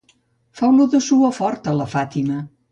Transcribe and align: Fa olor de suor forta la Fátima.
Fa 0.59 0.69
olor 0.69 0.89
de 0.95 1.03
suor 1.09 1.37
forta 1.41 1.77
la 1.83 1.91
Fátima. 1.95 2.43